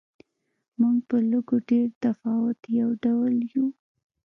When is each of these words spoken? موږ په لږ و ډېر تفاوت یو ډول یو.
موږ 0.79 0.97
په 1.09 1.17
لږ 1.29 1.47
و 1.55 1.57
ډېر 1.69 1.87
تفاوت 2.03 2.59
یو 2.79 2.89
ډول 3.03 3.35
یو. 3.53 3.65